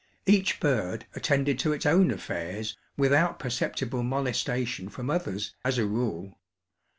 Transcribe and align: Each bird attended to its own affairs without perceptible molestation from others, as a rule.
Each 0.25 0.59
bird 0.59 1.05
attended 1.13 1.59
to 1.59 1.73
its 1.73 1.85
own 1.85 2.09
affairs 2.09 2.75
without 2.97 3.37
perceptible 3.37 4.01
molestation 4.01 4.89
from 4.89 5.11
others, 5.11 5.53
as 5.63 5.77
a 5.77 5.85
rule. 5.85 6.39